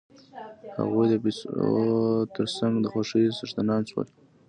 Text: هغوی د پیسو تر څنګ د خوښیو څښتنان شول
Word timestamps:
هغوی 0.77 1.05
د 1.09 1.15
پیسو 1.23 1.47
تر 2.35 2.45
څنګ 2.57 2.73
د 2.79 2.85
خوښیو 2.91 3.35
څښتنان 3.37 3.81
شول 3.89 4.07